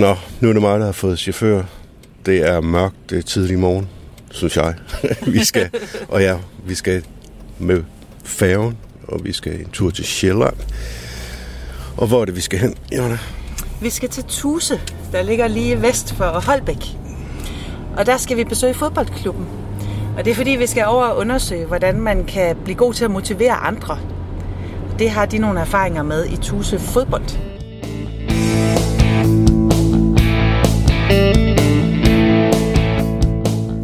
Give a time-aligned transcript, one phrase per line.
[0.00, 1.62] Nå, nu er det mig, der har fået chauffør.
[2.26, 3.88] Det er mørkt, det er tidlig morgen,
[4.30, 4.74] synes jeg.
[5.34, 5.70] vi skal,
[6.08, 7.04] og ja, vi skal
[7.58, 7.82] med
[8.24, 8.76] færgen,
[9.08, 10.56] og vi skal en tur til Sjælland.
[11.96, 13.18] Og hvor er det, vi skal hen, Jonna?
[13.80, 14.80] Vi skal til Tuse,
[15.12, 16.84] der ligger lige vest for Holbæk.
[17.96, 19.46] Og der skal vi besøge fodboldklubben.
[20.18, 23.04] Og det er fordi, vi skal over og undersøge, hvordan man kan blive god til
[23.04, 23.98] at motivere andre.
[24.98, 27.49] Det har de nogle erfaringer med i Tuse Fodbold.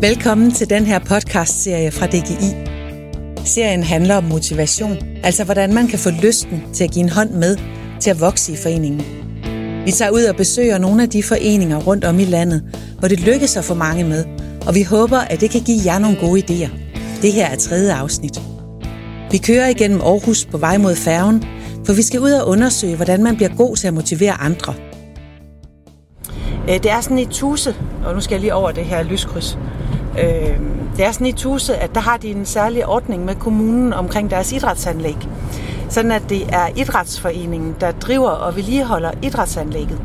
[0.01, 2.51] Velkommen til den her podcast-serie fra DGI.
[3.45, 7.31] Serien handler om motivation, altså hvordan man kan få lysten til at give en hånd
[7.31, 7.57] med
[8.01, 9.03] til at vokse i foreningen.
[9.85, 12.63] Vi tager ud og besøger nogle af de foreninger rundt om i landet,
[12.99, 14.25] hvor det lykkes at få mange med,
[14.67, 16.71] og vi håber, at det kan give jer nogle gode idéer.
[17.23, 18.41] Det her er tredje afsnit.
[19.31, 21.45] Vi kører igennem Aarhus på vej mod færgen,
[21.87, 24.75] for vi skal ud og undersøge, hvordan man bliver god til at motivere andre.
[26.69, 27.75] Øh, det er sådan et Tuse,
[28.05, 29.59] og nu skal jeg lige over det her lyskryds.
[30.19, 30.61] Øh,
[30.97, 34.31] det er sådan i Tuse, at der har de en særlig ordning med kommunen omkring
[34.31, 35.17] deres idrætsanlæg.
[35.89, 40.01] Sådan at det er idrætsforeningen, der driver og vedligeholder idrætsanlægget.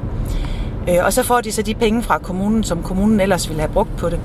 [0.89, 3.73] Øh, og så får de så de penge fra kommunen, som kommunen ellers ville have
[3.73, 4.19] brugt på det.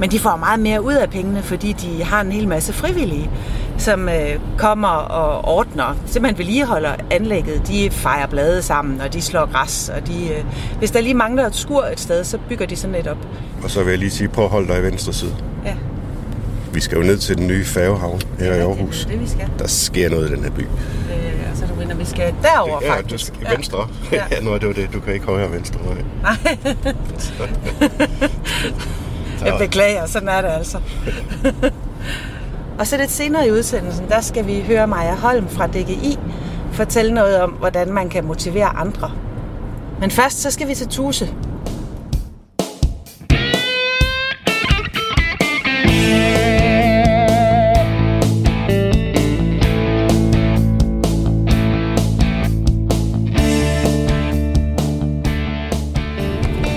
[0.00, 3.30] Men de får meget mere ud af pengene, fordi de har en hel masse frivillige,
[3.78, 7.68] som øh, kommer og ordner, simpelthen vedligeholder anlægget.
[7.68, 10.44] De fejrer blade sammen, og de slår græs, og de, øh,
[10.78, 13.16] hvis der lige mangler et skur et sted, så bygger de sådan et op.
[13.64, 15.34] Og så vil jeg lige sige, prøv at holde dig i venstre side.
[15.66, 15.74] Ja.
[16.72, 18.98] Vi skal jo ned til den nye færgehavn her i Ja, Aarhus.
[18.98, 19.48] Det er det, vi skal.
[19.58, 20.60] Der sker noget i den her by.
[20.60, 20.66] Øh,
[21.52, 23.10] og så du mener, vi skal derover Ja, faktisk.
[23.10, 23.54] du skal Ja.
[23.54, 23.88] venstre.
[24.12, 24.22] Ja.
[24.30, 24.88] Ja, nu er det jo det.
[24.92, 25.78] Du kan ikke højre og venstre.
[26.22, 26.56] Nej.
[29.44, 30.78] Jeg beklager, sådan er det altså.
[32.78, 36.18] og så lidt senere i udsendelsen, der skal vi høre Maja Holm fra DGI
[36.72, 39.10] fortælle noget om, hvordan man kan motivere andre.
[40.00, 41.34] Men først så skal vi til Tuse.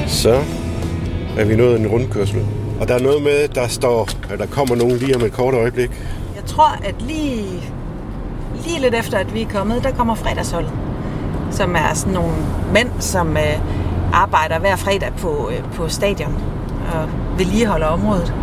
[0.08, 0.44] Så
[1.38, 2.65] er vi nået en rundkørsel.
[2.80, 5.54] Og der er noget med, der står, at der kommer nogen lige om et kort
[5.54, 5.90] øjeblik.
[6.36, 7.64] Jeg tror, at lige,
[8.66, 10.72] lige lidt efter, at vi er kommet, der kommer fredagsholdet.
[11.52, 12.34] Som er sådan nogle
[12.74, 13.60] mænd, som øh,
[14.14, 16.36] arbejder hver fredag på, øh, på stadion
[16.94, 18.34] og vedligeholder området.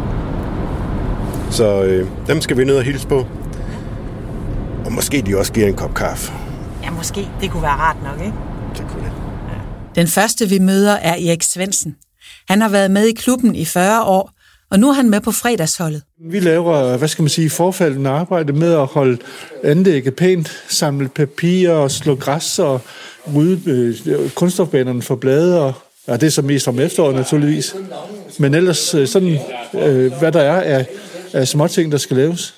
[1.51, 3.27] Så øh, dem skal vi ned og hilse på.
[4.85, 6.33] Og måske de også giver en kop kaffe.
[6.83, 7.29] Ja, måske.
[7.41, 8.37] Det kunne være rart nok, ikke?
[8.77, 9.13] Det kunne det.
[9.95, 11.97] Den første, vi møder, er Erik Svensen.
[12.53, 14.31] Han har været med i klubben i 40 år,
[14.71, 16.03] og nu er han med på fredagsholdet.
[16.31, 19.19] Vi laver, hvad skal man sige, forfaldende arbejde med at holde
[19.65, 22.81] anlægget pænt, samle papir og slå græs og
[23.35, 25.63] rydde øh, kunststofbanerne for blade.
[25.63, 25.75] Og,
[26.09, 27.77] ja, det er så mest om efteråret naturligvis.
[28.39, 29.39] Men ellers øh, sådan,
[29.75, 30.87] øh, hvad der er af,
[31.33, 32.55] af småting, der skal laves.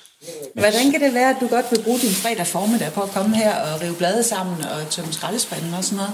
[0.53, 3.35] Hvordan kan det være, at du godt vil bruge din fredag formiddag på at komme
[3.35, 6.11] her og rive blade sammen og tømme skraldespanden og sådan noget?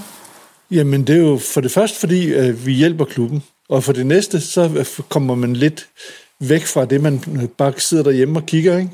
[0.72, 3.44] Jamen, det er jo for det første, fordi øh, vi hjælper klubben.
[3.71, 5.87] Og for det næste, så kommer man lidt
[6.39, 7.21] væk fra det, man
[7.57, 8.91] bare sidder derhjemme og kigger, ikke?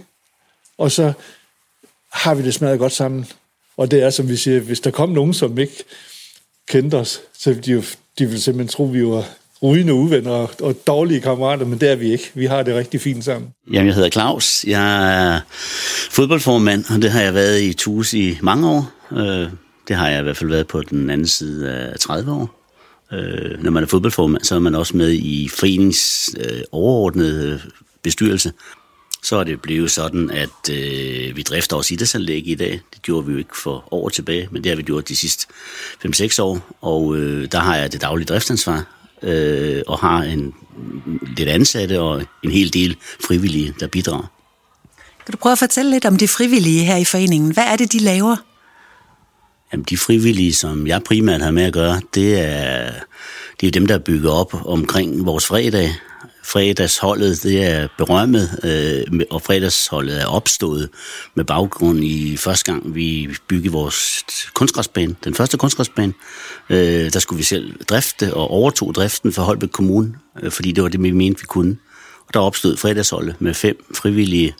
[0.77, 1.13] Og så
[2.13, 3.25] har vi det smadret godt sammen.
[3.77, 5.83] Og det er, som vi siger, hvis der kom nogen, som ikke
[6.69, 7.81] kendte os, så ville de, jo,
[8.19, 9.23] de ville simpelthen tro, vi var
[9.63, 12.31] rygende uvenner og, og dårlige kammerater, men det er vi ikke.
[12.33, 13.51] Vi har det rigtig fint sammen.
[13.73, 14.65] Jamen, jeg hedder Claus.
[14.67, 15.39] Jeg er
[16.11, 18.91] fodboldformand, og det har jeg været i TUS i mange år.
[19.11, 19.49] Øh,
[19.87, 22.56] det har jeg i hvert fald været på den anden side af 30 år.
[23.13, 27.59] Øh, Når man er fodboldformand, så er man også med i foreningens øh, overordnede øh,
[28.03, 28.53] bestyrelse.
[29.23, 32.71] Så er det blevet sådan, at øh, vi drifter vores idrætsanlæg i dag.
[32.93, 35.47] Det gjorde vi jo ikke for år tilbage, men det har vi gjort de sidste
[36.05, 36.77] 5-6 år.
[36.81, 38.85] Og øh, der har jeg det daglige driftsansvar,
[39.23, 40.53] øh, og har en
[41.37, 42.97] lidt ansatte og en hel del
[43.27, 44.31] frivillige, der bidrager.
[45.25, 47.51] Kan du prøve at fortælle lidt om de frivillige her i foreningen?
[47.53, 48.35] Hvad er det, de laver?
[49.71, 52.91] Jamen, de frivillige, som jeg primært har med at gøre, det er,
[53.61, 55.95] det er dem, der bygger op omkring vores fredag.
[56.43, 60.89] Fredagsholdet, det er berømmet, øh, og fredagsholdet er opstået
[61.35, 66.13] med baggrund i første gang, vi byggede vores kunstgræsbane, den første kunstgræsbane.
[66.69, 70.13] Øh, der skulle vi selv drifte og overtog driften for Holbæk Kommune,
[70.43, 71.77] øh, fordi det var det, vi mente, vi kunne.
[72.27, 74.55] Og der opstod fredagsholdet med fem frivillige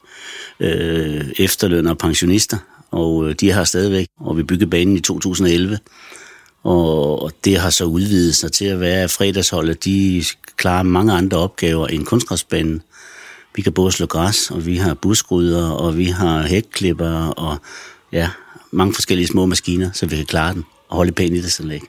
[0.60, 2.58] øh, efterlønner og pensionister,
[2.92, 5.80] og øh, de har stadigvæk, og vi byggede banen i 2011.
[6.64, 10.24] Og, det har så udvidet sig til at være, at fredagsholdet, de
[10.58, 12.82] klarer mange andre opgaver end kunstgræsbanen.
[13.56, 17.58] Vi kan både slå græs, og vi har busgryder, og vi har hækklipper, og
[18.12, 18.30] ja,
[18.72, 21.82] mange forskellige små maskiner, så vi kan klare den og holde pænt i det anlæg.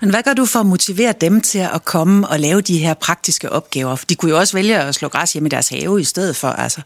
[0.00, 2.94] Men hvad gør du for at motivere dem til at komme og lave de her
[2.94, 3.96] praktiske opgaver?
[3.96, 6.36] For de kunne jo også vælge at slå græs hjemme i deres have i stedet
[6.36, 6.82] for, altså.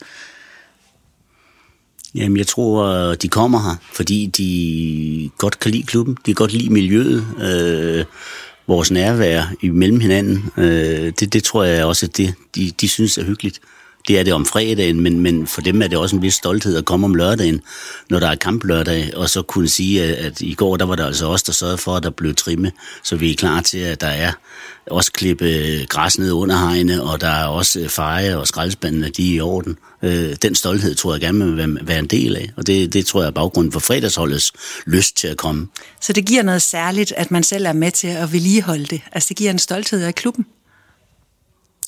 [2.14, 6.14] Jamen, jeg tror, øh, de kommer her, fordi de godt kan lide klubben.
[6.14, 7.26] De kan godt lide miljøet.
[7.42, 8.04] Øh,
[8.66, 10.50] vores nærvær imellem hinanden.
[10.56, 13.60] Øh, det, det tror jeg også, at det, de, de synes er hyggeligt.
[14.08, 16.76] Det er det om fredagen, men, men for dem er det også en vis stolthed
[16.76, 17.60] at komme om lørdagen,
[18.10, 21.06] når der er kamp lørdag, og så kunne sige, at, i går der var der
[21.06, 22.72] altså os, der sørgede for, at der blev trimme,
[23.02, 24.32] så vi er klar til, at der er
[24.86, 29.36] også klippe græs ned under hegene, og der er også feje og skraldespandene, de er
[29.36, 29.76] i orden.
[30.02, 33.20] Øh, den stolthed tror jeg gerne vil være en del af, og det, det tror
[33.20, 34.52] jeg er baggrunden for fredagsholdets
[34.86, 35.68] lyst til at komme.
[36.00, 39.00] Så det giver noget særligt, at man selv er med til at vedligeholde det?
[39.12, 40.46] Altså det giver en stolthed af klubben?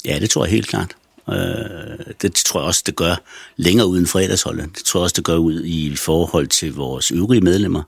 [0.05, 0.97] Ja, det tror jeg helt klart.
[1.31, 3.23] Øh, det tror jeg også, det gør
[3.57, 4.69] længere uden fredagsholdet.
[4.77, 7.83] Det tror jeg også, det gør ud i forhold til vores øvrige medlemmer,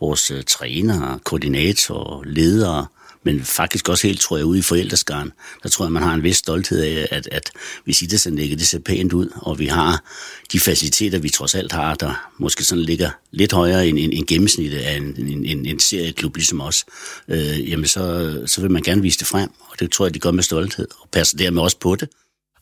[0.00, 2.86] vores øh, trænere, koordinatorer, ledere,
[3.24, 5.32] men faktisk også helt, tror jeg, ude i forældreskaren,
[5.62, 7.50] der tror jeg, man har en vis stolthed af, at, at
[7.84, 10.04] hvis idrætsanlægget det ser pænt ud, og vi har
[10.52, 14.26] de faciliteter, vi trods alt har, der måske sådan ligger lidt højere end, end, end
[14.26, 16.84] gennemsnittet af en, en, en, en serieklub ligesom os,
[17.28, 20.18] øh, jamen så, så vil man gerne vise det frem, og det tror jeg, de
[20.18, 22.08] gør med stolthed, og passer dermed også på det.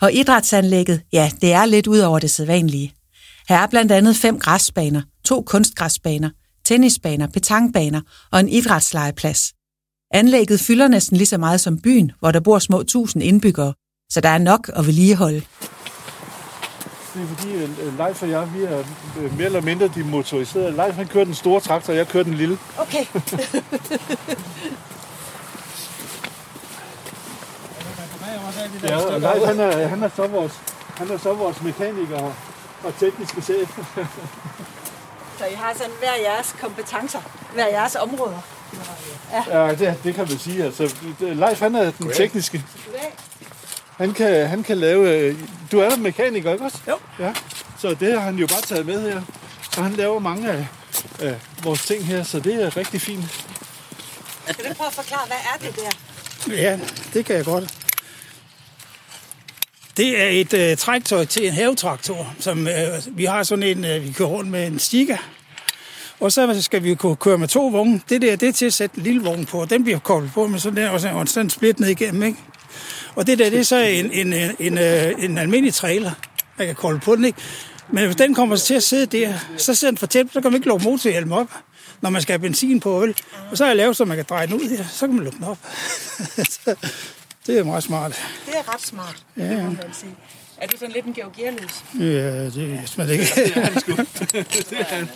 [0.03, 2.95] Og idrætsanlægget, ja, det er lidt ud over det sædvanlige.
[3.49, 6.31] Her er blandt andet fem græsbaner, to kunstgræsbaner,
[6.65, 8.01] tennisbaner, petangbaner
[8.33, 9.53] og en idrætslejeplads.
[10.15, 13.75] Anlægget fylder næsten lige så meget som byen, hvor der bor små tusind indbyggere,
[14.11, 15.43] så der er nok at vedligeholde.
[17.15, 18.79] Det er fordi uh, Leif og jeg, vi er
[19.19, 20.77] uh, mere eller mindre de motoriserede.
[20.77, 22.59] Leif han kører den store traktor, og jeg kører den lille.
[22.79, 23.05] Okay.
[28.83, 30.53] Ja, og Leif, han er, han er så vores,
[30.97, 32.35] han er så vores mekaniker og,
[32.85, 33.69] og tekniske chef.
[35.39, 37.21] så I har sådan hver jeres kompetencer,
[37.55, 38.41] hver jeres områder?
[39.33, 40.65] Ja, ja det, det kan man sige.
[40.65, 42.65] Altså, Leif, han er den tekniske.
[43.97, 45.11] Han kan, han kan lave...
[45.11, 45.39] Øh,
[45.73, 46.79] du er mekaniker, ikke også?
[46.89, 46.99] Jo.
[47.19, 47.35] Ja.
[47.79, 49.23] Så det har han jo bare taget med her.
[49.73, 50.67] Så han laver mange af,
[51.21, 53.47] af vores ting her, så det er rigtig fint.
[54.47, 56.57] Kan du prøve at forklare, hvad er det der?
[56.57, 56.79] Ja,
[57.15, 57.82] det kan jeg godt.
[59.97, 62.75] Det er et øh, træktøj til en havetraktor, som øh,
[63.07, 65.17] vi har sådan en, øh, vi kører rundt med en stikker.
[66.21, 68.01] Og så skal vi kunne køre med to vogne.
[68.09, 70.47] Det der, det er til at sætte en lille vogn på, den bliver koblet på
[70.47, 72.39] med sådan der, og sådan, sådan split ned igennem, ikke?
[73.15, 76.11] Og det der, det er så en, en, en, en, øh, en almindelig trailer,
[76.59, 77.39] man kan koble på den, ikke?
[77.91, 80.51] Men hvis den kommer til at sidde der, så sidder den for tæt, så kan
[80.51, 81.51] man ikke lukke motorhjelmen op,
[82.01, 83.15] når man skal have benzin på, vel?
[83.51, 85.25] Og så har jeg lavet, så man kan dreje den ud her, så kan man
[85.25, 85.59] lukke den op.
[87.47, 88.23] Det er meget smart.
[88.47, 89.43] Det er ret smart, ja.
[89.43, 90.15] det må man sige.
[90.57, 91.85] Er du sådan lidt en georgierløs?
[91.99, 93.25] Ja, det er slet ikke.
[93.37, 93.93] det er han sgu.
[94.71, 95.09] det er han.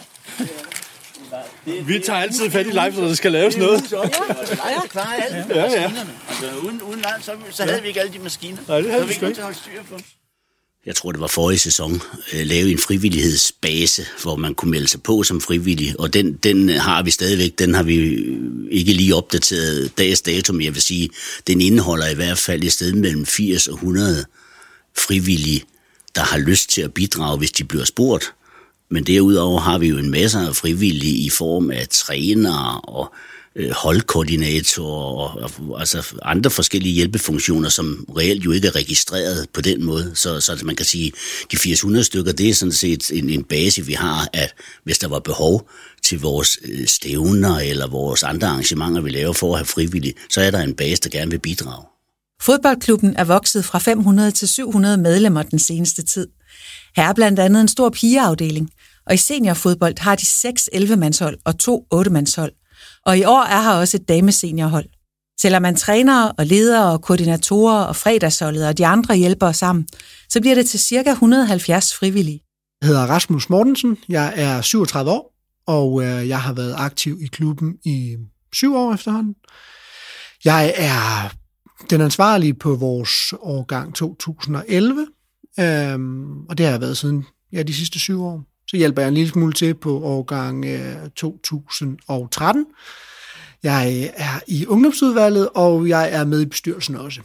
[1.86, 3.92] Vi tager altid fat i live, når der skal laves noget.
[3.92, 4.80] Ja, ja.
[4.88, 5.92] klar alt ja, ja.
[6.28, 8.58] Altså, uden, uden land, så, så havde vi ikke alle de maskiner.
[8.68, 9.42] Nej, det havde så vi sgu ikke.
[9.52, 9.98] styr på.
[10.86, 12.02] Jeg tror, det var forrige sæson,
[12.32, 16.68] øh, lave en frivillighedsbase, hvor man kunne melde sig på som frivillig, og den, den
[16.68, 18.38] har vi stadigvæk, den har vi øh,
[18.70, 21.10] ikke lige opdateret dags dato, men jeg vil sige,
[21.46, 24.24] den indeholder i hvert fald et sted mellem 80 og 100
[24.96, 25.64] frivillige,
[26.14, 28.32] der har lyst til at bidrage, hvis de bliver spurgt.
[28.90, 33.35] Men derudover har vi jo en masse af frivillige i form af trænere og øh,
[33.58, 39.60] Øh, holdkoordinator og, og altså andre forskellige hjælpefunktioner, som reelt jo ikke er registreret på
[39.60, 40.10] den måde.
[40.14, 41.12] Så, så altså, man kan sige,
[41.52, 45.08] de 800 stykker, det er sådan set en, en base, vi har, at hvis der
[45.08, 45.70] var behov
[46.02, 50.40] til vores øh, stævner eller vores andre arrangementer, vi laver for at have frivillige, så
[50.40, 51.84] er der en base, der gerne vil bidrage.
[52.42, 56.28] Fodboldklubben er vokset fra 500 til 700 medlemmer den seneste tid.
[56.96, 58.70] Her er blandt andet en stor pigeafdeling,
[59.06, 62.52] og i seniorfodbold har de seks 11-mandshold og to 8-mandshold.
[63.06, 64.86] Og i år er her også et dameseniorhold.
[65.40, 69.88] Selvom man trænere og ledere og koordinatorer og fredagsholdet og de andre hjælper sammen,
[70.28, 71.10] så bliver det til ca.
[71.10, 72.40] 170 frivillige.
[72.80, 75.34] Jeg hedder Rasmus Mortensen, jeg er 37 år,
[75.66, 78.16] og øh, jeg har været aktiv i klubben i
[78.52, 79.34] syv år efterhånden.
[80.44, 81.34] Jeg er
[81.90, 85.06] den ansvarlige på vores årgang 2011,
[85.60, 88.55] øhm, og det har jeg været siden ja, de sidste syv år.
[88.68, 92.66] Så hjælper jeg en lille smule til på årgang øh, 2013.
[93.62, 97.20] Jeg er i ungdomsudvalget, og jeg er med i bestyrelsen også.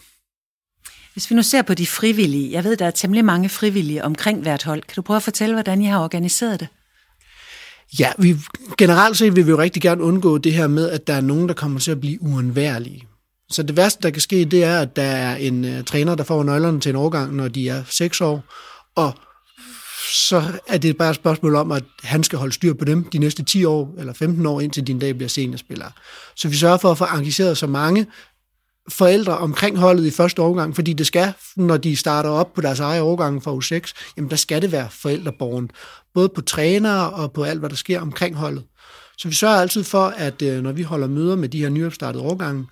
[1.13, 4.41] Hvis vi nu ser på de frivillige, jeg ved, der er temmelig mange frivillige omkring
[4.41, 4.81] hvert hold.
[4.81, 6.67] Kan du prøve at fortælle, hvordan I har organiseret det?
[7.99, 8.35] Ja, vi,
[8.77, 11.47] generelt set vil vi jo rigtig gerne undgå det her med, at der er nogen,
[11.47, 13.07] der kommer til at blive uundværlige.
[13.49, 16.23] Så det værste, der kan ske, det er, at der er en uh, træner, der
[16.23, 18.43] får nøglerne til en årgang, når de er 6 år,
[18.95, 19.13] og
[20.09, 23.17] så er det bare et spørgsmål om, at han skal holde styr på dem de
[23.17, 25.85] næste 10 år eller 15 år, indtil din dag bliver seniorspiller.
[26.35, 28.07] Så vi sørger for at få engageret så mange
[28.89, 32.79] forældre omkring holdet i første årgang, fordi det skal, når de starter op på deres
[32.79, 35.71] egen årgang fra U6, jamen der skal det være forældreborgen,
[36.13, 38.63] både på trænere og på alt, hvad der sker omkring holdet.
[39.17, 42.23] Så vi sørger altid for, at øh, når vi holder møder med de her nyopstartede
[42.23, 42.65] årgange,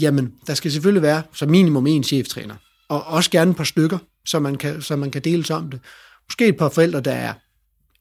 [0.00, 2.54] jamen der skal selvfølgelig være som minimum en cheftræner,
[2.88, 5.80] og også gerne et par stykker, så man kan, så man kan deles om det.
[6.28, 7.34] Måske et par forældre, der er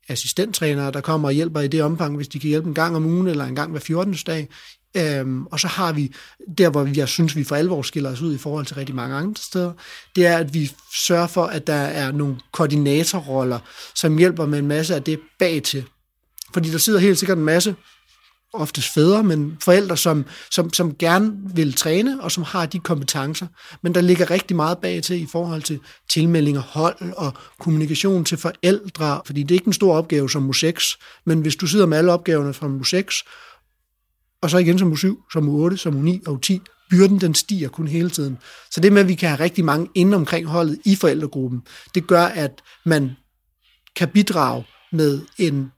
[0.10, 3.06] assistenttrænere, der kommer og hjælper i det omfang, hvis de kan hjælpe en gang om
[3.06, 4.14] ugen eller en gang hver 14.
[4.14, 4.50] dag.
[4.98, 6.14] Øhm, og så har vi,
[6.58, 9.16] der hvor jeg synes, vi for alvor skiller os ud i forhold til rigtig mange
[9.16, 9.74] andre steder,
[10.16, 13.60] det er, at vi sørger for, at der er nogle koordinatorroller,
[13.96, 15.86] som hjælper med en masse af det bag til.
[16.54, 17.76] Fordi der sidder helt sikkert en masse
[18.56, 23.48] oftest fædre, men forældre, som, som, som gerne vil træne, og som har de kompetencer.
[23.82, 28.38] Men der ligger rigtig meget bag til i forhold til tilmeldinger, hold og kommunikation til
[28.38, 31.98] forældre, fordi det er ikke en stor opgave som MU6, men hvis du sidder med
[31.98, 33.24] alle opgaverne fra MU6,
[34.42, 36.60] og så igen som U7, som U8, som U9 og U10,
[36.90, 38.38] byrden den stiger kun hele tiden.
[38.72, 41.62] Så det med, at vi kan have rigtig mange inde omkring holdet i forældregruppen,
[41.96, 43.12] det gør, at man
[43.96, 45.72] kan bidrage med en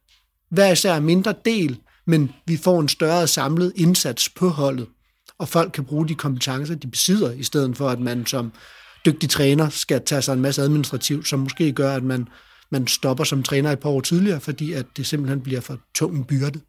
[0.51, 4.87] hver især mindre del men vi får en større samlet indsats på holdet,
[5.39, 8.51] og folk kan bruge de kompetencer, de besidder, i stedet for at man som
[9.05, 12.27] dygtig træner skal tage sig en masse administrativt, som måske gør, at man,
[12.71, 16.17] man stopper som træner et par år tidligere, fordi at det simpelthen bliver for tung
[16.17, 16.59] en byrde.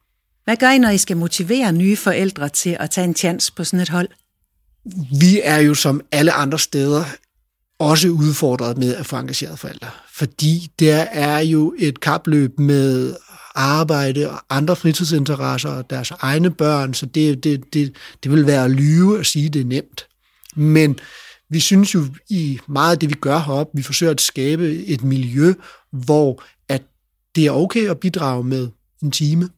[0.44, 3.64] Hvad gør I, når I skal motivere nye forældre til at tage en chance på
[3.64, 4.08] sådan et hold?
[5.20, 7.04] Vi er jo som alle andre steder
[7.78, 13.16] også udfordret med at få engageret forældre, fordi der er jo et kapløb med
[13.58, 18.64] arbejde og andre fritidsinteresser og deres egne børn, så det, det, det, det vil være
[18.64, 20.06] at lyve at sige, at det er nemt.
[20.56, 20.98] Men
[21.50, 25.04] vi synes jo i meget af det, vi gør heroppe, vi forsøger at skabe et
[25.04, 25.54] miljø,
[25.92, 26.82] hvor at
[27.34, 28.68] det er okay at bidrage med
[29.02, 29.48] en time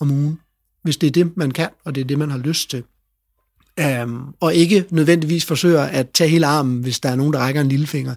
[0.00, 0.40] om ugen,
[0.82, 2.84] hvis det er det, man kan, og det er det, man har lyst til
[3.80, 7.60] øhm, og ikke nødvendigvis forsøger at tage hele armen, hvis der er nogen, der rækker
[7.60, 8.14] en lillefinger,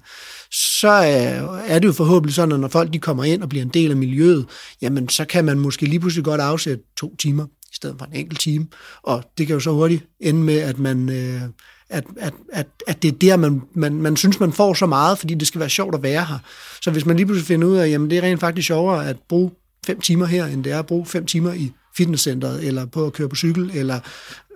[0.52, 3.66] så øh, er det jo forhåbentlig sådan, at når folk de kommer ind og bliver
[3.66, 4.46] en del af miljøet,
[4.82, 8.14] jamen så kan man måske lige pludselig godt afsætte to timer i stedet for en
[8.14, 8.68] enkelt time.
[9.04, 11.10] Og det kan jo så hurtigt ende med, at man...
[11.10, 11.42] Øh,
[11.90, 15.18] at, at, at, at det er der, man, man, man synes, man får så meget,
[15.18, 16.38] fordi det skal være sjovt at være her.
[16.82, 19.18] Så hvis man lige pludselig finder ud af, jamen det er rent faktisk sjovere at
[19.30, 19.52] bruge
[19.86, 23.14] fem timer her, end det er at bruge fem timer i fitnesscenteret, eller på at
[23.14, 24.00] køre på cykel, eller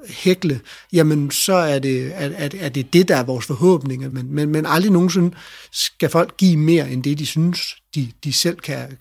[0.08, 0.62] hækle,
[0.94, 4.10] jamen så er det, er, er det det, der er vores forhåbninger.
[4.10, 5.36] Men, men, men aldrig nogensinde
[5.72, 8.98] skal folk give mere end det, de synes, de, de selv kan,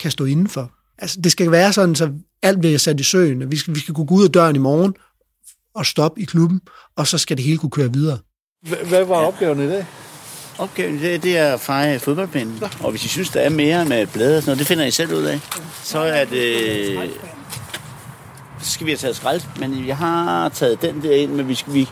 [0.00, 0.72] kan stå indenfor.
[0.98, 3.50] Altså, det skal være sådan, så alt bliver sat i søen.
[3.50, 4.94] Vi skal, vi skal kunne gå ud af døren i morgen
[5.74, 6.60] og stoppe i klubben,
[6.96, 8.18] og så skal det hele kunne køre videre.
[8.88, 9.86] Hvad var opgaven i dag?
[10.58, 12.62] Opgaven det, det er at feje fodboldpinden.
[12.80, 14.90] Og hvis I synes, der er mere med blade og sådan noget, det finder I
[14.90, 15.40] selv ud af.
[15.82, 16.98] Så er det
[18.62, 19.40] så skal vi have taget skrald.
[19.58, 21.88] Men jeg har taget den der ind, men vi skal, vi,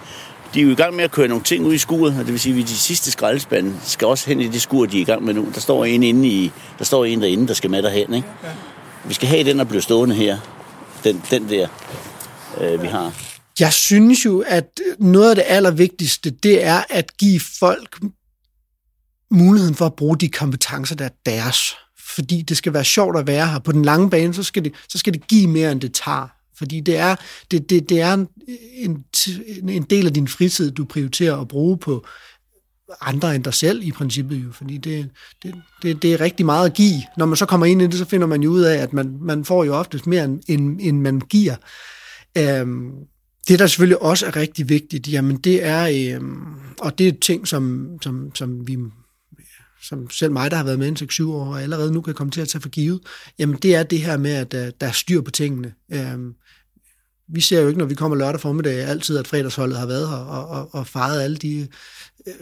[0.54, 2.32] de er jo i gang med at køre nogle ting ud i skuret, og det
[2.32, 5.00] vil sige, at vi de sidste skraldespande skal også hen i det skur, de er
[5.00, 5.48] i gang med nu.
[5.54, 8.28] Der står en inde i, der står en derinde, der skal med derhen, ikke?
[9.04, 10.38] Vi skal have den, der bliver stående her.
[11.04, 11.68] Den, den der,
[12.60, 13.12] øh, vi har.
[13.60, 17.98] Jeg synes jo, at noget af det allervigtigste, det er at give folk
[19.30, 21.58] muligheden for at bruge de kompetencer, der er deres.
[22.14, 23.58] Fordi det skal være sjovt at være her.
[23.58, 26.28] På den lange bane, så skal det, så skal det give mere, end det tager.
[26.58, 27.16] Fordi det er,
[27.50, 28.28] det, det, det er en,
[28.74, 29.04] en,
[29.68, 32.06] en del af din fritid, du prioriterer at bruge på
[33.00, 35.10] andre end dig selv i princippet jo, fordi det,
[35.42, 37.02] det, det, det er rigtig meget at give.
[37.16, 39.18] Når man så kommer ind i det, så finder man jo ud af, at man,
[39.20, 41.56] man får jo oftest mere, end, end man giver.
[42.38, 42.90] Øhm,
[43.48, 46.44] det, der selvfølgelig også er rigtig vigtigt, jamen det er, øhm,
[46.80, 48.76] og det er ting, som, som, som vi
[49.82, 52.30] som selv mig, der har været med i 7 år, og allerede nu kan komme
[52.30, 53.00] til at tage for givet,
[53.38, 55.74] jamen det er det her med, at øh, der er styr på tingene.
[55.92, 56.34] Øhm,
[57.28, 60.16] vi ser jo ikke, når vi kommer lørdag formiddag, altid, at fredagsholdet har været her
[60.16, 61.68] og, og, og fejret alle de
[62.26, 62.34] øh,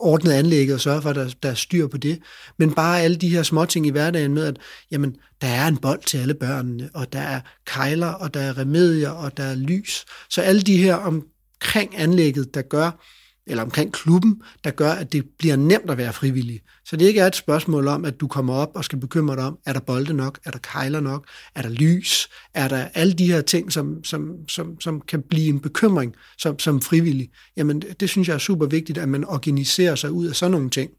[0.00, 2.18] ordnede anlæg og sørge for, at der, der er styr på det.
[2.58, 4.56] Men bare alle de her små ting i hverdagen med, at
[4.90, 8.58] jamen, der er en bold til alle børnene, og der er kejler, og der er
[8.58, 10.04] remedier, og der er lys.
[10.30, 13.04] Så alle de her omkring anlægget, der gør,
[13.50, 16.60] eller omkring klubben, der gør, at det bliver nemt at være frivillig.
[16.84, 19.44] Så det ikke er et spørgsmål om, at du kommer op og skal bekymre dig
[19.44, 23.12] om, er der bolde nok, er der kejler nok, er der lys, er der alle
[23.12, 27.28] de her ting, som, som, som, som kan blive en bekymring som, som frivillig.
[27.56, 30.70] Jamen, det, synes jeg er super vigtigt, at man organiserer sig ud af sådan nogle
[30.70, 30.90] ting.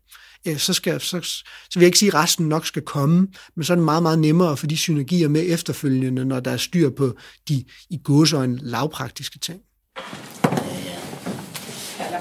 [0.47, 1.43] Øh, så, skal, så, så
[1.75, 4.19] vil jeg ikke sige, at resten nok skal komme, men så er det meget, meget
[4.19, 7.15] nemmere for de synergier med efterfølgende, når der er styr på
[7.49, 9.61] de i godsøjne lavpraktiske ting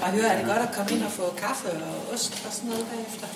[0.01, 2.69] bare høre, er det godt at komme ind og få kaffe og ost og sådan
[2.69, 3.27] noget bagefter?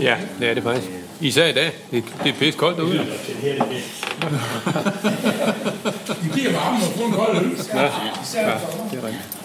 [0.00, 0.88] Ja, det er det faktisk.
[1.20, 1.72] Især i dag.
[1.90, 3.06] Det, det er pisse koldt derude.
[6.22, 7.58] Vi bliver varme og får en kold øl.
[7.74, 7.90] Ja, ja,
[8.90, 9.38] det er rigtigt.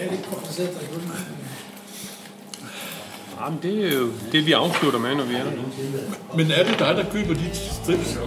[0.00, 0.70] Ja, det er kompliceret.
[3.40, 5.50] Jamen, det er jo det, vi afslutter med, når vi er der.
[6.36, 8.18] Men er det dig, der køber dit strips?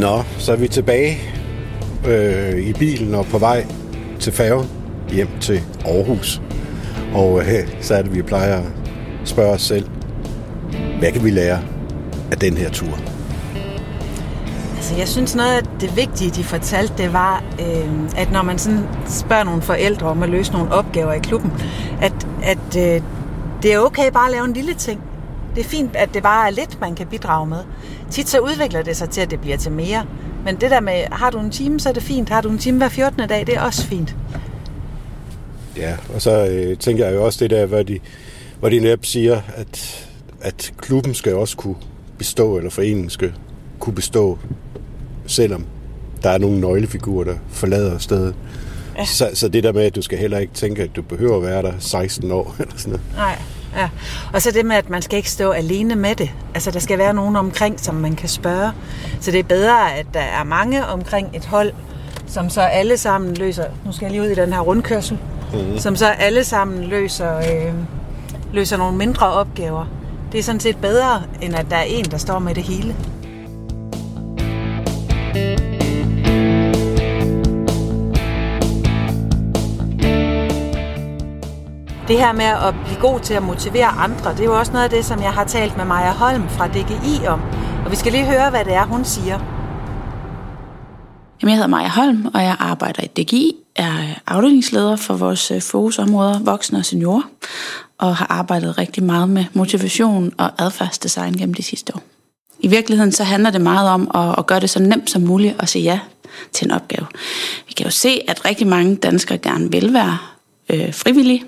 [0.00, 1.18] Nå, så er vi tilbage
[2.06, 3.66] øh, i bilen og på vej
[4.20, 4.70] til færgen
[5.10, 6.42] hjem til Aarhus.
[7.14, 8.64] Og øh, så er det, vi plejer at
[9.24, 9.88] spørge os selv,
[10.98, 11.60] hvad kan vi lære
[12.30, 12.98] af den her tur?
[14.76, 18.58] Altså, jeg synes noget af det vigtige, de fortalte, det var, øh, at når man
[18.58, 21.52] sådan spørger nogle forældre om at løse nogle opgaver i klubben,
[22.00, 23.02] at, at øh,
[23.62, 25.00] det er okay bare at lave en lille ting.
[25.58, 27.58] Det er fint, at det bare er lidt, man kan bidrage med.
[28.10, 30.06] Tit så udvikler det sig til, at det bliver til mere.
[30.44, 32.28] Men det der med, har du en time, så er det fint.
[32.28, 33.28] Har du en time hver 14.
[33.28, 34.16] dag, det er også fint.
[35.76, 37.98] Ja, og så øh, tænker jeg jo også det der, hvor de,
[38.60, 40.06] hvor de netop siger, at,
[40.40, 41.76] at klubben skal også kunne
[42.18, 43.32] bestå, eller foreningen skal
[43.78, 44.38] kunne bestå,
[45.26, 45.66] selvom
[46.22, 48.34] der er nogle nøglefigurer, der forlader stedet.
[48.98, 49.04] Ja.
[49.04, 51.42] Så, så det der med, at du skal heller ikke tænke, at du behøver at
[51.42, 53.16] være der 16 år, eller sådan noget.
[53.16, 53.38] Nej,
[53.78, 53.88] ja.
[54.32, 56.30] Og så det med, at man skal ikke stå alene med det.
[56.54, 58.72] Altså, der skal være nogen omkring, som man kan spørge.
[59.20, 61.72] Så det er bedre, at der er mange omkring et hold,
[62.26, 63.64] som så alle sammen løser...
[63.84, 65.18] Nu skal jeg lige ud i den her rundkørsel.
[65.52, 65.78] Mm-hmm.
[65.78, 67.74] Som så alle sammen løser, øh,
[68.52, 69.86] løser nogle mindre opgaver.
[70.32, 72.96] Det er sådan set bedre, end at der er en, der står med det hele.
[82.08, 84.84] Det her med at blive god til at motivere andre, det er jo også noget
[84.84, 87.40] af det, som jeg har talt med Maja Holm fra DGI om.
[87.84, 89.38] Og vi skal lige høre, hvad det er, hun siger.
[91.42, 93.92] Jamen, jeg hedder Maja Holm, og jeg arbejder i DGI, er
[94.26, 97.22] afdelingsleder for vores øh, fokusområder, voksne og seniorer,
[97.98, 102.02] og har arbejdet rigtig meget med motivation og adfærdsdesign gennem de sidste år.
[102.60, 105.56] I virkeligheden så handler det meget om at, at gøre det så nemt som muligt
[105.58, 106.00] at sige ja
[106.52, 107.06] til en opgave.
[107.66, 110.18] Vi kan jo se, at rigtig mange danskere gerne vil være
[110.70, 111.44] øh, frivillige.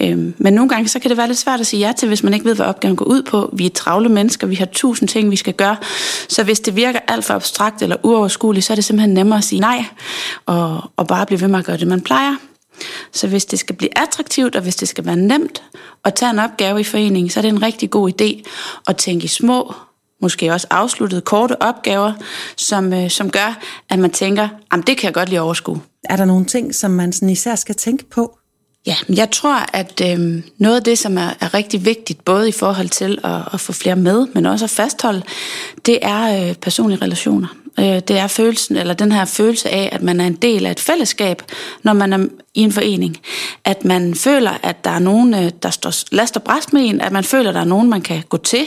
[0.00, 2.22] Øh, men nogle gange så kan det være lidt svært at sige ja til, hvis
[2.22, 3.50] man ikke ved, hvad opgaven går ud på.
[3.52, 5.76] Vi er travle mennesker, vi har tusind ting, vi skal gøre.
[6.28, 9.44] Så hvis det virker alt for abstrakt eller uoverskueligt, så er det simpelthen nemmere at
[9.44, 9.84] sige nej,
[10.46, 12.36] og, og bare blive ved med at gøre det, man plejer.
[13.12, 15.62] Så hvis det skal blive attraktivt, og hvis det skal være nemt
[16.04, 18.50] at tage en opgave i foreningen, så er det en rigtig god idé
[18.88, 19.74] at tænke i små,
[20.22, 22.12] måske også afsluttede korte opgaver,
[22.56, 23.58] som, øh, som gør,
[23.90, 25.80] at man tænker, at det kan jeg godt lige overskue.
[26.04, 28.37] Er der nogle ting, som man sådan især skal tænke på?
[28.88, 32.52] Ja, jeg tror, at øh, noget af det, som er, er rigtig vigtigt, både i
[32.52, 35.22] forhold til at, at få flere med, men også at fastholde,
[35.86, 37.48] det er øh, personlige relationer.
[37.78, 40.70] Øh, det er følelsen, eller den her følelse af, at man er en del af
[40.70, 41.42] et fællesskab,
[41.82, 43.18] når man er i en forening.
[43.64, 47.00] At man føler, at der er nogen, øh, der står last og bræst med en,
[47.00, 48.66] at man føler, at der er nogen, man kan gå til,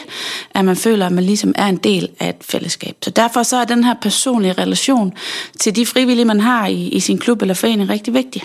[0.55, 2.95] at man føler, at man ligesom er en del af et fællesskab.
[3.01, 5.13] Så derfor så er den her personlige relation
[5.60, 8.43] til de frivillige, man har i, i sin klub eller forening, rigtig vigtig.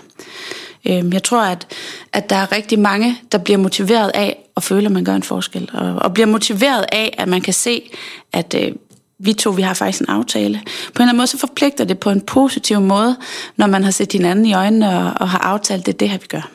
[0.89, 1.67] Øhm, jeg tror, at,
[2.13, 5.23] at der er rigtig mange, der bliver motiveret af at føle, at man gør en
[5.23, 5.71] forskel.
[5.73, 7.91] Og, og bliver motiveret af, at man kan se,
[8.33, 8.73] at øh,
[9.19, 10.61] vi to, vi har faktisk en aftale.
[10.65, 13.17] På en eller anden måde, så forpligter det på en positiv måde,
[13.57, 16.19] når man har set hinanden i øjnene og, og har aftalt, det er det her,
[16.19, 16.51] vi gør.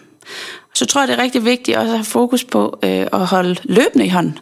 [0.82, 3.56] Så tror jeg, det er rigtig vigtigt også at have fokus på øh, at holde
[3.64, 4.38] løbende i hånden.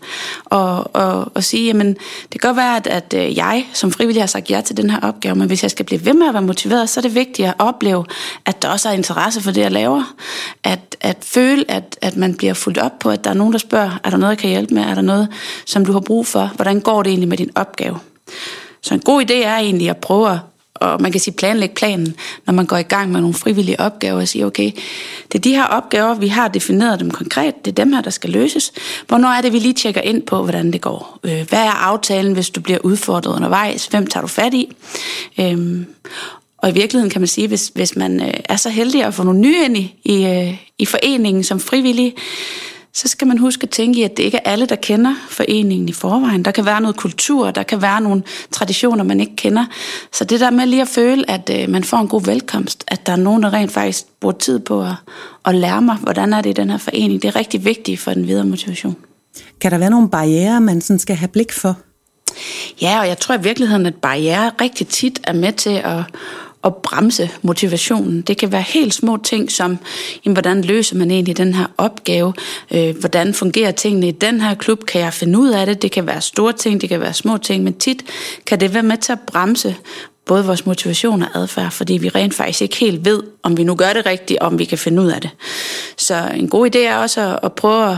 [0.45, 1.87] Og, og, og sige, jamen,
[2.33, 4.89] det kan godt være, at, at øh, jeg som frivillig har sagt ja til den
[4.89, 7.15] her opgave, men hvis jeg skal blive ved med at være motiveret, så er det
[7.15, 8.05] vigtigt at opleve,
[8.45, 10.15] at der også er interesse for det, jeg laver.
[10.63, 13.59] At, at føle, at, at man bliver fuldt op på, at der er nogen, der
[13.59, 14.83] spørger, er der noget, jeg kan hjælpe med?
[14.83, 15.27] Er der noget,
[15.65, 16.51] som du har brug for?
[16.55, 17.99] Hvordan går det egentlig med din opgave?
[18.81, 20.39] Så en god idé er egentlig at prøve at
[20.75, 24.21] og man kan sige planlægge planen, når man går i gang med nogle frivillige opgaver
[24.21, 24.71] og sige, okay,
[25.31, 28.09] det er de her opgaver, vi har defineret dem konkret, det er dem her, der
[28.09, 28.71] skal løses.
[29.07, 31.19] Hvornår er det, vi lige tjekker ind på, hvordan det går?
[31.23, 33.85] Øh, hvad er aftalen, hvis du bliver udfordret undervejs?
[33.85, 34.75] Hvem tager du fat i?
[35.39, 35.85] Øhm,
[36.57, 39.23] og i virkeligheden kan man sige, hvis, hvis man øh, er så heldig at få
[39.23, 42.13] nogle nye ind i, i, i foreningen som frivillige,
[42.99, 45.89] så skal man huske at tænke i, at det ikke er alle, der kender foreningen
[45.89, 46.45] i forvejen.
[46.45, 49.65] Der kan være noget kultur, der kan være nogle traditioner, man ikke kender.
[50.13, 53.05] Så det der med lige at føle, at øh, man får en god velkomst, at
[53.05, 54.93] der er nogen, der rent faktisk bruger tid på at,
[55.45, 58.13] at lære mig, hvordan er det i den her forening, det er rigtig vigtigt for
[58.13, 58.95] den videre motivation.
[59.61, 61.75] Kan der være nogle barriere, man sådan skal have blik for?
[62.81, 66.03] Ja, og jeg tror i virkeligheden, at barriere rigtig tit er med til at,
[66.63, 68.21] at bremse motivationen.
[68.21, 69.77] Det kan være helt små ting som,
[70.25, 72.33] jamen, hvordan løser man egentlig den her opgave?
[72.71, 74.85] Øh, hvordan fungerer tingene i den her klub?
[74.85, 75.81] Kan jeg finde ud af det?
[75.81, 78.03] Det kan være store ting, det kan være små ting, men tit
[78.45, 79.75] kan det være med til at bremse
[80.25, 83.75] både vores motivation og adfærd, fordi vi rent faktisk ikke helt ved, om vi nu
[83.75, 85.29] gør det rigtigt, og om vi kan finde ud af det.
[85.97, 87.97] Så en god idé er også at, at prøve at,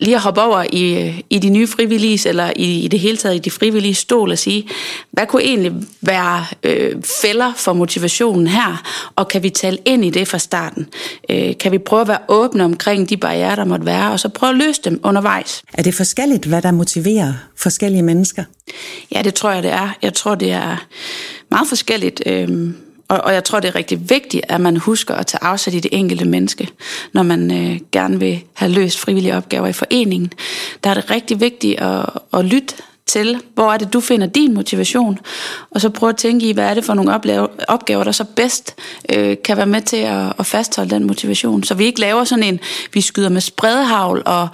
[0.00, 3.34] lige at hoppe over i, i de nye frivillige, eller i, i det hele taget
[3.34, 4.68] i de frivillige stol og sige,
[5.10, 8.82] hvad kunne egentlig være øh, fælder for motivationen her,
[9.16, 10.86] og kan vi tale ind i det fra starten?
[11.30, 14.28] Øh, kan vi prøve at være åbne omkring de barriere, der måtte være, og så
[14.28, 15.62] prøve at løse dem undervejs?
[15.72, 18.44] Er det forskelligt, hvad der motiverer forskellige mennesker?
[19.12, 19.96] Ja, det tror jeg, det er.
[20.02, 20.86] Jeg tror, det er
[21.50, 22.22] meget forskelligt.
[22.26, 22.70] Øh,
[23.08, 25.80] og, og jeg tror, det er rigtig vigtigt, at man husker at tage afsæt i
[25.80, 26.68] det enkelte menneske,
[27.12, 30.32] når man øh, gerne vil have løst frivillige opgaver i foreningen.
[30.84, 32.74] Der er det rigtig vigtigt at, at lytte
[33.06, 35.18] til, hvor er det, du finder din motivation,
[35.70, 37.12] og så prøve at tænke i, hvad er det for nogle
[37.68, 38.74] opgaver, der så bedst
[39.14, 41.64] øh, kan være med til at, at fastholde den motivation.
[41.64, 42.60] Så vi ikke laver sådan en,
[42.92, 44.48] vi skyder med spredhavl og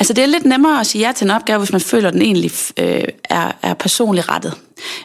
[0.00, 2.14] Altså det er lidt nemmere at sige ja til en opgave, hvis man føler, at
[2.14, 4.54] den egentlig øh, er, er personligt rettet.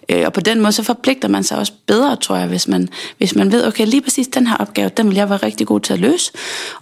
[0.09, 2.89] Øh, og på den måde, så forpligter man sig også bedre, tror jeg, hvis man,
[3.17, 5.79] hvis man ved, okay, lige præcis den her opgave, den vil jeg være rigtig god
[5.79, 6.31] til at løse,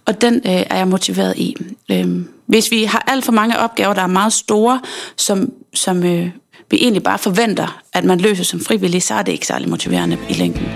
[0.05, 1.55] og den øh, er jeg motiveret i.
[1.91, 2.07] Øh,
[2.45, 4.81] hvis vi har alt for mange opgaver, der er meget store,
[5.17, 6.29] som, som øh,
[6.71, 10.17] vi egentlig bare forventer, at man løser som frivillig, så er det ikke særlig motiverende
[10.29, 10.67] i længden.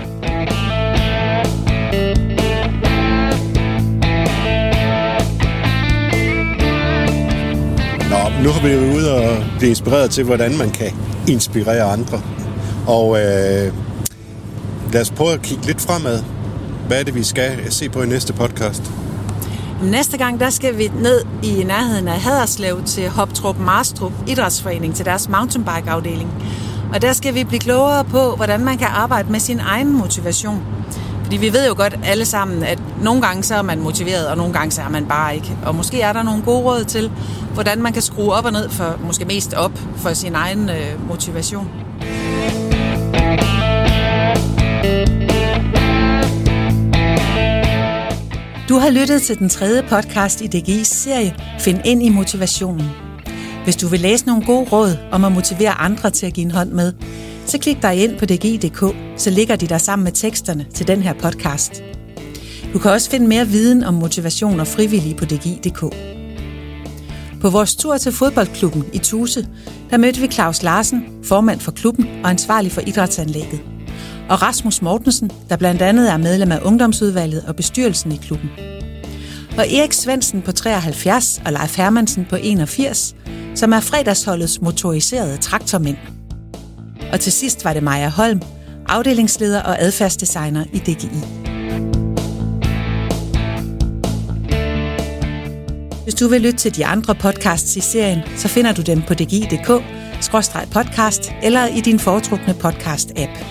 [8.42, 10.92] Nu har vi været ude og blive inspireret til, hvordan man kan
[11.28, 12.22] inspirere andre.
[12.86, 13.72] Og øh,
[14.92, 16.22] lad os prøve at kigge lidt fremad.
[16.86, 18.82] Hvad er det, vi skal se på i næste podcast?
[19.82, 25.04] Næste gang, der skal vi ned i nærheden af Haderslev til Hoptrup Marstrup Idrætsforening til
[25.04, 26.30] deres mountainbike-afdeling.
[26.94, 30.62] Og der skal vi blive klogere på, hvordan man kan arbejde med sin egen motivation.
[31.32, 34.36] Fordi vi ved jo godt alle sammen, at nogle gange så er man motiveret, og
[34.36, 35.56] nogle gange så er man bare ikke.
[35.66, 37.10] Og måske er der nogle gode råd til,
[37.54, 41.08] hvordan man kan skrue op og ned, for måske mest op for sin egen øh,
[41.08, 41.68] motivation.
[48.68, 52.90] Du har lyttet til den tredje podcast i DGI's serie Find ind i motivationen.
[53.64, 56.50] Hvis du vil læse nogle gode råd om at motivere andre til at give en
[56.50, 56.92] hånd med,
[57.46, 61.02] så klik dig ind på dgi.dk, så ligger de der sammen med teksterne til den
[61.02, 61.82] her podcast.
[62.72, 65.80] Du kan også finde mere viden om motivation og frivillige på dgi.dk.
[67.40, 69.48] På vores tur til fodboldklubben i Tuse,
[69.90, 73.60] der mødte vi Claus Larsen, formand for klubben og ansvarlig for idrætsanlægget.
[74.28, 78.50] Og Rasmus Mortensen, der blandt andet er medlem af ungdomsudvalget og bestyrelsen i klubben.
[79.58, 83.14] Og Erik Svensen på 73 og Leif Hermansen på 81,
[83.54, 86.11] som er fredagsholdets motoriserede traktormænd.
[87.12, 88.42] Og til sidst var det Maja Holm,
[88.88, 91.08] afdelingsleder og adfærdsdesigner i DGI.
[96.02, 99.14] Hvis du vil lytte til de andre podcasts i serien, så finder du dem på
[99.14, 103.44] dgi.dk-podcast eller i din foretrukne podcast-app.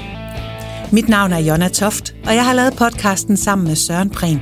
[0.92, 4.42] Mit navn er Jonna Toft, og jeg har lavet podcasten sammen med Søren Prehn.